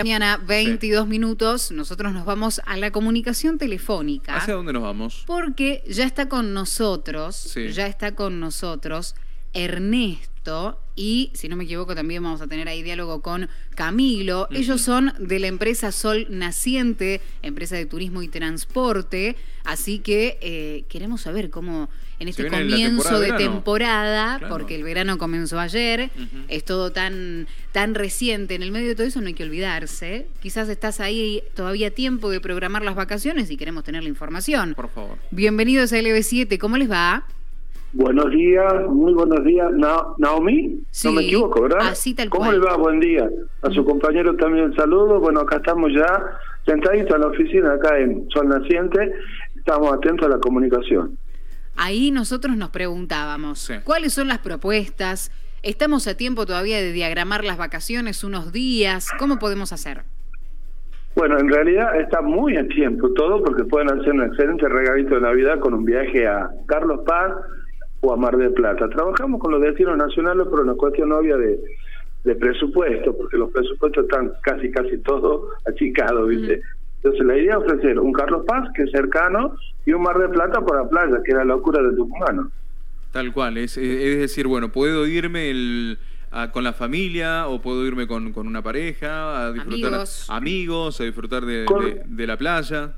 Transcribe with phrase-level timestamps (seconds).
[0.00, 4.34] Mañana, 22 minutos, nosotros nos vamos a la comunicación telefónica.
[4.36, 5.24] ¿Hacia dónde nos vamos?
[5.26, 7.68] Porque ya está con nosotros, Sí.
[7.72, 9.14] ya está con nosotros
[9.52, 10.29] Ernesto
[10.96, 14.48] y, si no me equivoco, también vamos a tener ahí diálogo con Camilo.
[14.50, 20.84] Ellos son de la empresa Sol Naciente, empresa de turismo y transporte, así que eh,
[20.88, 23.52] queremos saber cómo en este comienzo temporada de verano.
[23.52, 24.54] temporada, Claro.
[24.54, 26.10] porque el verano comenzó ayer,
[26.48, 28.54] es todo tan, tan reciente.
[28.54, 30.26] En el medio de todo eso no hay que olvidarse.
[30.42, 34.74] Quizás estás ahí todavía a tiempo de programar las vacaciones y queremos tener la información.
[34.74, 35.16] Por favor.
[35.30, 37.24] Bienvenidos a LB7, ¿cómo les va?
[37.92, 39.68] Buenos días, muy buenos días.
[39.72, 41.88] Na- Naomi, Sí, no me equivoco, ¿verdad?
[41.88, 42.60] así tal ¿Cómo cual.
[42.60, 42.76] le va?
[42.76, 43.28] Buen día.
[43.62, 45.18] A su compañero también el saludo.
[45.18, 46.22] Bueno, acá estamos ya
[46.66, 49.12] sentaditos en la oficina, acá en Sol Naciente.
[49.56, 51.16] Estamos atentos a la comunicación.
[51.76, 53.74] Ahí nosotros nos preguntábamos, Sí.
[53.82, 55.32] ¿cuáles son las propuestas?
[55.62, 59.08] ¿Estamos a tiempo todavía de diagramar las vacaciones unos días?
[59.18, 60.02] ¿Cómo podemos hacer?
[61.16, 65.22] Bueno, en realidad está muy a tiempo todo porque pueden hacer un excelente regalito de
[65.22, 67.32] Navidad con un viaje a Carlos Paz
[68.00, 68.88] o a Mar del Plata.
[68.88, 71.60] Trabajamos con los destinos nacionales por una cuestión obvia de,
[72.24, 76.62] de presupuesto, porque los presupuestos están casi, casi todos achicados, ¿viste?
[77.02, 79.54] Entonces la idea es ofrecer un Carlos Paz, que es cercano,
[79.86, 82.50] y un Mar del Plata por la playa, que es la locura de Tucumano.
[83.12, 83.56] Tal cual.
[83.58, 85.98] Es, es decir, bueno, puedo irme el-
[86.30, 90.26] a- con la familia o puedo irme con, con una pareja a disfrutar Amigos.
[90.30, 92.92] amigos, a disfrutar de, Con- de- de la playa.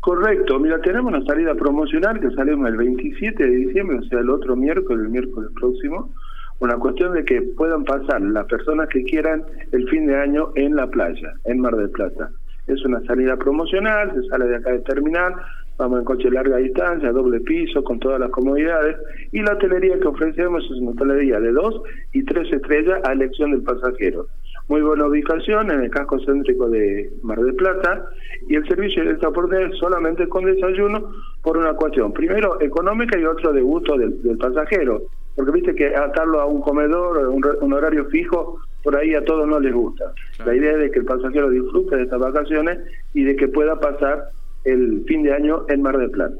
[0.00, 4.30] Correcto, mira, tenemos una salida promocional que salimos el 27 de diciembre, o sea, el
[4.30, 6.10] otro miércoles, el miércoles próximo.
[6.58, 10.74] Una cuestión de que puedan pasar las personas que quieran el fin de año en
[10.74, 12.30] la playa, en Mar del Plata.
[12.66, 15.34] Es una salida promocional, se sale de acá de terminal,
[15.76, 18.96] vamos en coche larga distancia, doble piso, con todas las comodidades.
[19.32, 23.50] Y la hotelería que ofrecemos es una hotelería de dos y tres estrellas a elección
[23.50, 24.26] del pasajero.
[24.70, 28.08] Muy buena ubicación en el casco céntrico de Mar del Plata
[28.48, 31.10] y el servicio de transporte es solamente con desayuno
[31.42, 35.02] por una cuestión, primero económica y otro de gusto del, del pasajero,
[35.34, 39.48] porque viste que atarlo a un comedor, un, un horario fijo, por ahí a todos
[39.48, 40.12] no les gusta.
[40.36, 40.52] Claro.
[40.52, 42.78] La idea es de que el pasajero disfrute de estas vacaciones
[43.12, 44.26] y de que pueda pasar
[44.62, 46.36] el fin de año en Mar del Plata.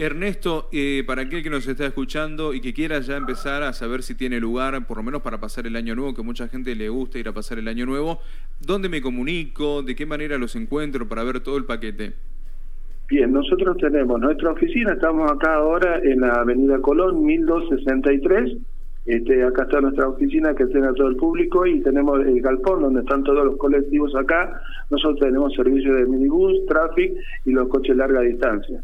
[0.00, 4.04] Ernesto, eh, para aquel que nos está escuchando y que quiera ya empezar a saber
[4.04, 6.88] si tiene lugar, por lo menos para pasar el año nuevo, que mucha gente le
[6.88, 8.20] gusta ir a pasar el año nuevo,
[8.64, 9.82] ¿dónde me comunico?
[9.82, 12.12] ¿De qué manera los encuentro para ver todo el paquete?
[13.08, 18.56] Bien, nosotros tenemos nuestra oficina, estamos acá ahora en la Avenida Colón, 1263.
[19.04, 22.82] Este, acá está nuestra oficina que tiene a todo el público y tenemos el galpón
[22.82, 24.62] donde están todos los colectivos acá.
[24.90, 27.14] Nosotros tenemos servicio de minibús, traffic
[27.46, 28.80] y los coches larga distancia.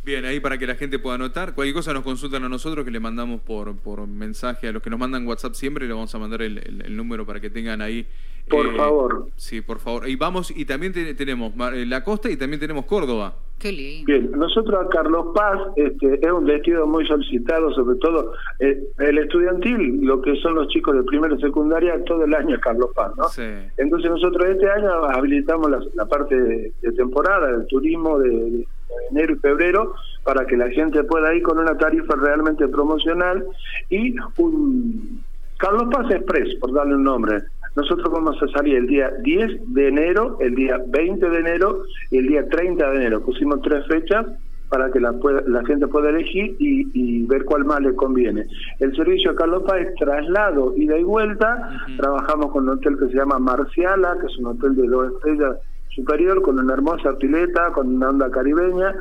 [0.04, 1.56] Bien, ahí para que la gente pueda anotar.
[1.56, 4.90] Cualquier cosa nos consultan a nosotros que le mandamos por, por mensaje a los que
[4.90, 7.82] nos mandan WhatsApp siempre, le vamos a mandar el, el- el número para que tengan
[7.82, 8.06] ahí.
[8.48, 9.30] Por eh, favor.
[9.36, 10.08] Sí, por favor.
[10.08, 13.36] Y vamos, y también te- tenemos eh, la costa y también tenemos Córdoba.
[13.60, 14.06] Qué lindo.
[14.06, 19.18] Bien, nosotros a Carlos Paz este, es un destino muy solicitado, sobre todo eh, el
[19.18, 23.14] estudiantil, lo que son los chicos de primera y secundaria, todo el año Carlos Paz,
[23.18, 23.24] ¿no?
[23.30, 23.44] Sí.
[23.78, 28.68] Entonces nosotros este año habilitamos la, la parte de, de temporada, del turismo de, de
[29.12, 33.46] enero y febrero, para que la gente pueda ir con una tarifa realmente promocional
[33.90, 35.24] y un
[35.58, 37.42] Carlos Paz Express, por darle un nombre.
[37.76, 42.18] Nosotros vamos a salir el día 10 de enero, el día 20 de enero y
[42.20, 43.22] el día 30 de enero.
[43.22, 44.26] Pusimos tres fechas
[44.70, 48.46] para que la, pueda- la gente pueda elegir y, y ver cuál más le conviene.
[48.80, 51.70] El servicio de Carlos Paz es traslado, ida y vuelta.
[51.98, 55.58] Trabajamos con un hotel que se llama Marciala, que es un hotel de dos estrellas
[55.90, 58.94] superior, con una hermosa pileta, con una onda caribeña.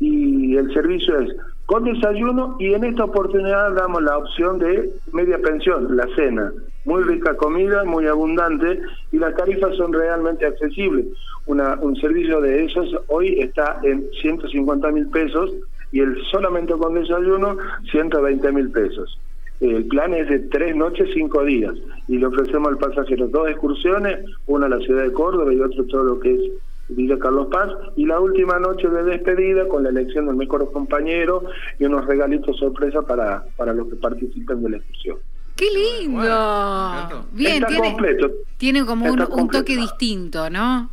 [0.00, 1.34] Y el servicio es
[1.66, 6.52] con desayuno y en esta oportunidad damos la opción de media pensión, la cena.
[6.84, 8.80] Muy rica comida, muy abundante
[9.10, 11.06] y las tarifas son realmente accesibles.
[11.46, 15.52] Una, un servicio de esos hoy está en 150 mil pesos
[15.90, 17.56] y el solamente con desayuno
[17.90, 19.18] 120 mil pesos.
[19.60, 21.74] El plan es de tres noches, cinco días
[22.06, 25.82] y le ofrecemos al pasajero dos excursiones, una a la ciudad de Córdoba y otra
[25.88, 26.40] todo lo que es
[26.88, 31.44] Villa Carlos Paz, y la última noche de despedida con la elección del mejor compañero
[31.78, 35.18] y unos regalitos sorpresa para, para los que participen de la excursión.
[35.56, 37.26] ¡Qué lindo!
[37.32, 38.30] Bien, Está tiene, completo.
[38.58, 40.90] tiene como un, toque distinto, ¿no?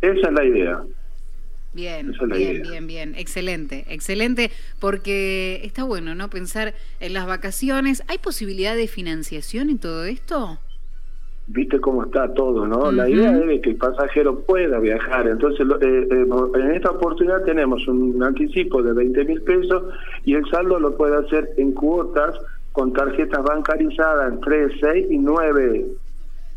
[0.00, 0.82] Esa es la idea.
[1.72, 2.70] Bien, Esa es la bien, idea.
[2.70, 3.14] bien, bien.
[3.16, 4.50] Excelente, excelente,
[4.80, 6.28] porque está bueno, ¿no?
[6.28, 8.02] Pensar en las vacaciones.
[8.08, 10.58] ¿Hay posibilidad de financiación en todo esto?
[11.54, 12.90] Viste cómo está todo, ¿no?
[12.92, 15.28] La idea es que el pasajero pueda viajar.
[15.28, 19.82] Entonces, lo- eh, eh, en esta oportunidad tenemos un anticipo de 20 mil pesos
[20.24, 22.34] y el saldo lo puede hacer en cuotas
[22.72, 25.86] con tarjetas bancarizadas en 3, 6 y 9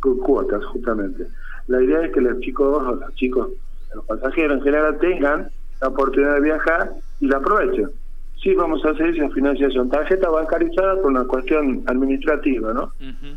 [0.01, 1.27] cu- cuotas, justamente.
[1.67, 3.49] La idea es que los chicos, los chicos,
[3.93, 5.49] los pasajeros en general tengan
[5.81, 7.89] la oportunidad de viajar y la aprovechen.
[8.41, 9.89] Sí, vamos a hacer esa financiación.
[9.89, 12.93] Tarjeta bancarizada por una cuestión administrativa, ¿no?
[12.99, 13.35] Ujú.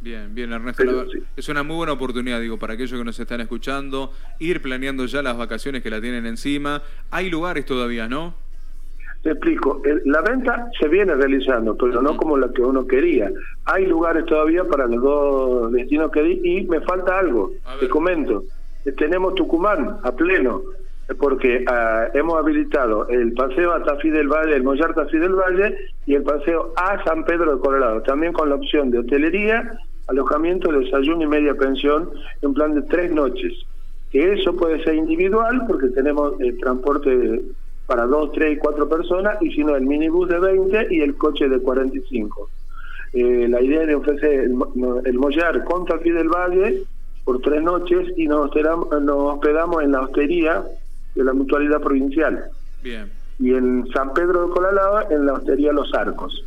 [0.00, 0.82] Bien, bien, Ernesto.
[0.84, 1.18] Pero sí.
[1.36, 5.22] Es una muy buena oportunidad, digo, para aquellos que nos están escuchando, ir planeando ya
[5.22, 6.82] las vacaciones que la tienen encima.
[7.10, 8.34] Hay lugares todavía, ¿no?
[9.22, 13.28] Te explico, el- la venta se viene realizando, pero no como la que uno quería.
[13.64, 17.50] Hay lugares todavía para los dos destinos que di y me falta algo,
[17.80, 18.44] te comento.
[18.84, 20.62] Eh, Tenemos Tucumán a pleno,
[21.08, 25.34] eh, porque ah, hemos habilitado el paseo a Tafí del Valle, el Mollar Tafí del
[25.34, 29.78] Valle y el paseo a San Pedro de Colorado, también con la opción de hotelería,
[30.08, 32.10] alojamiento, desayuno y media pensión
[32.42, 33.52] en plan de tres noches.
[34.10, 37.42] Que eso puede ser individual porque tenemos el transporte
[37.86, 41.16] para dos, tres y cuatro personas, y si no, el minibús de 20 y el
[41.16, 42.50] coche de 45.
[43.14, 44.54] Eh, la idea es de ofrecer el,
[45.04, 46.82] el Mollar con Tafí del Valle
[47.24, 50.64] por tres noches y nos hospedamos, nos hospedamos en la hostería
[51.14, 52.44] de la Mutualidad Provincial
[52.82, 53.10] Bien.
[53.38, 56.44] y en San Pedro de Colalaba en la hostería Los Arcos.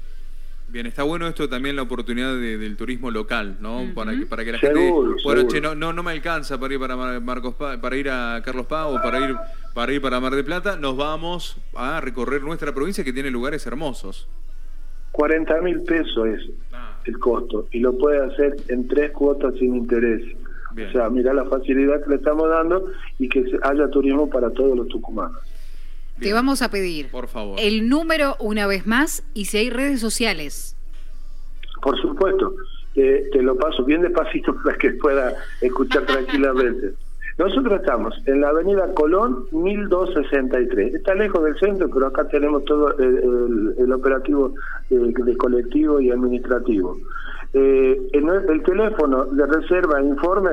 [0.72, 3.82] Bien, está bueno esto también la oportunidad de- del turismo local, ¿no?
[3.94, 4.80] Para que para que la Seguro,
[5.12, 5.48] gente bueno, seguro.
[5.50, 8.42] che, no, no no me alcanza para ir para Mar- Marcos Pa- para ir a
[8.44, 9.36] Carlos Paz o para ir
[9.74, 13.66] para ir para Mar de Plata, nos vamos a recorrer nuestra provincia que tiene lugares
[13.68, 14.28] hermosos.
[15.12, 16.42] 40 mil pesos es
[16.74, 20.24] Ah, el costo y lo puede hacer en tres cuotas sin interés.
[20.74, 20.88] Bien.
[20.88, 22.86] O sea, mira la facilidad que le estamos dando
[23.20, 25.38] y que se- haya turismo para todos los tucumanos.
[26.22, 27.58] Te vamos a pedir Por favor.
[27.60, 30.76] el número una vez más y si hay redes sociales.
[31.82, 32.54] Por supuesto,
[32.94, 36.94] te, te lo paso bien despacito para que pueda escuchar tranquilamente.
[37.38, 40.94] Nosotros estamos en la avenida Colón 1263.
[40.96, 44.54] Está lejos del centro, pero acá tenemos todo el, el- el operativo
[44.90, 46.98] de, de colectivo y administrativo.
[47.54, 50.52] Eh, el teléfono de reserva e informe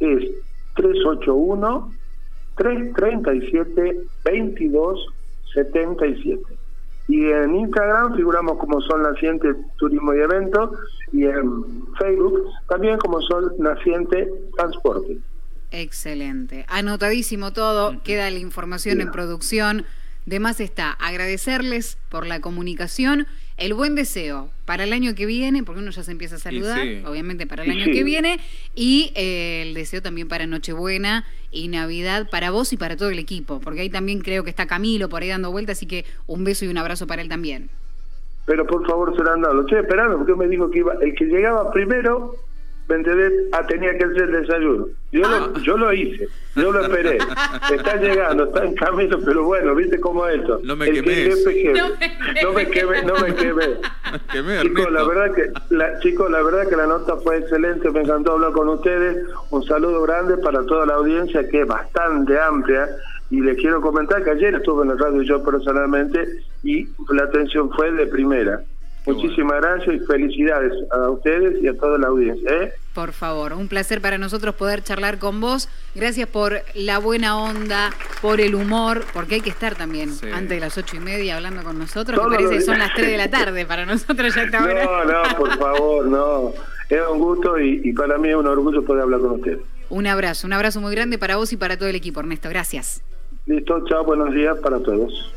[0.00, 0.30] es
[0.74, 1.90] 381
[2.56, 6.56] 337 2277.
[7.08, 10.72] Y en Instagram figuramos como Sol Naciente Turismo y Evento
[11.12, 15.18] y en Facebook también como Sol Naciente Transporte.
[15.70, 16.66] Excelente.
[16.68, 19.84] Anotadísimo todo, queda la información en producción.
[20.24, 25.62] De más está agradecerles por la comunicación, el buen deseo para el año que viene,
[25.62, 27.02] porque uno ya se empieza a saludar, sí.
[27.06, 27.92] obviamente para el año sí.
[27.92, 28.38] que viene,
[28.74, 33.18] y eh, el deseo también para Nochebuena y Navidad para vos y para todo el
[33.18, 36.44] equipo, porque ahí también creo que está Camilo por ahí dando vueltas, así que un
[36.44, 37.70] beso y un abrazo para él también.
[38.44, 39.54] Pero por favor se lo han dado.
[39.54, 42.36] Lo estoy esperando porque me dijo que iba, el que llegaba primero,
[42.88, 43.32] ¿me entendés?
[43.52, 44.86] Ah, tenía que hacer el desayuno.
[45.12, 47.18] Yo, lo, yo lo hice, yo lo esperé.
[47.72, 50.60] Está llegando, está en camino, pero bueno, ¿viste cómo es esto?
[50.62, 51.44] No me El que quemes.
[51.44, 51.78] jefe, jefe.
[51.78, 51.88] No
[52.42, 53.66] No me quemé, no me quemé.
[54.32, 57.90] Que me Chicos, la verdad que la, chicos, la verdad que la nota fue excelente,
[57.90, 59.26] me encantó hablar con ustedes.
[59.50, 62.88] Un saludo grande para toda la audiencia que es bastante amplia
[63.30, 66.26] y les quiero comentar que ayer estuve en la radio yo personalmente
[66.62, 68.60] y la atención fue de primera.
[69.04, 72.50] Qué Muchísimas gracias y felicidades a ustedes y a toda la audiencia.
[72.62, 72.72] ¿eh?
[72.96, 75.68] Por favor, un placer para nosotros poder charlar con vos.
[75.94, 80.26] Gracias por la buena onda, por el humor, porque hay que estar también Sí.
[80.32, 82.94] antes de las ocho y media hablando con nosotros, Todos que parece que son las
[82.94, 84.84] tres de la tarde para nosotros ya está hora.
[84.86, 86.54] No, no, por favor, no.
[86.88, 89.58] Es un gusto y, y para mí es un orgullo poder hablar con ustedes.
[89.90, 92.48] Un abrazo, un abrazo muy grande para vos y para todo el equipo, Ernesto.
[92.48, 93.02] Gracias.
[93.44, 95.34] Listo, chao, buenos días para todos.